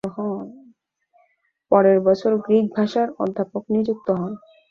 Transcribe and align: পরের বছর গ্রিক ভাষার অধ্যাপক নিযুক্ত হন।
পরের 1.71 1.97
বছর 2.07 2.31
গ্রিক 2.37 2.65
ভাষার 2.75 3.07
অধ্যাপক 3.19 3.63
নিযুক্ত 3.73 4.07
হন। 4.19 4.31